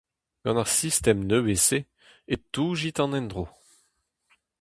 Gant 0.43 0.61
ar 0.63 0.69
sistem 0.77 1.19
nevez-se 1.29 1.79
e 2.33 2.35
toujit 2.51 2.97
an 3.03 3.15
endro. 3.19 3.43